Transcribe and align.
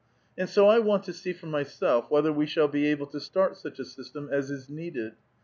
And 0.35 0.49
so 0.49 0.67
I 0.67 0.79
weint 0.79 1.03
to 1.03 1.13
see 1.13 1.31
for 1.31 1.45
myself 1.45 2.09
whether 2.09 2.33
we 2.33 2.47
8»all 2.47 2.67
be 2.69 2.87
able 2.87 3.05
to 3.05 3.19
stait 3.19 3.55
such 3.55 3.77
a 3.77 3.85
system 3.85 4.29
as 4.31 4.49
is 4.49 4.67
needed. 4.67 5.13